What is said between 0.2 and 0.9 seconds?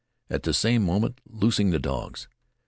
at the same